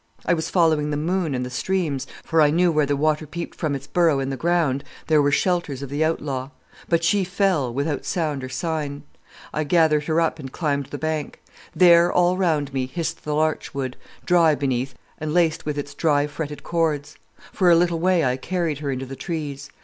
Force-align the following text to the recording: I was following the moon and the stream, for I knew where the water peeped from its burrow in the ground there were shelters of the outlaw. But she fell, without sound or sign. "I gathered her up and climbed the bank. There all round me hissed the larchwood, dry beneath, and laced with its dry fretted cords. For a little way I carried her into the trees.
I 0.25 0.33
was 0.33 0.49
following 0.49 0.89
the 0.89 0.97
moon 0.97 1.35
and 1.35 1.45
the 1.45 1.51
stream, 1.51 1.99
for 2.23 2.41
I 2.41 2.49
knew 2.49 2.71
where 2.71 2.87
the 2.87 2.95
water 2.97 3.27
peeped 3.27 3.53
from 3.55 3.75
its 3.75 3.85
burrow 3.85 4.19
in 4.19 4.31
the 4.31 4.35
ground 4.35 4.83
there 5.05 5.21
were 5.21 5.31
shelters 5.31 5.83
of 5.83 5.91
the 5.91 6.03
outlaw. 6.03 6.49
But 6.89 7.03
she 7.03 7.23
fell, 7.23 7.71
without 7.71 8.03
sound 8.03 8.43
or 8.43 8.49
sign. 8.49 9.03
"I 9.53 9.63
gathered 9.63 10.05
her 10.05 10.19
up 10.19 10.39
and 10.39 10.51
climbed 10.51 10.87
the 10.87 10.97
bank. 10.97 11.39
There 11.75 12.11
all 12.11 12.35
round 12.35 12.73
me 12.73 12.87
hissed 12.87 13.23
the 13.23 13.35
larchwood, 13.35 13.95
dry 14.25 14.55
beneath, 14.55 14.95
and 15.19 15.35
laced 15.35 15.67
with 15.67 15.77
its 15.77 15.93
dry 15.93 16.25
fretted 16.25 16.63
cords. 16.63 17.15
For 17.53 17.69
a 17.69 17.75
little 17.75 17.99
way 17.99 18.25
I 18.25 18.37
carried 18.37 18.79
her 18.79 18.89
into 18.89 19.05
the 19.05 19.15
trees. 19.15 19.69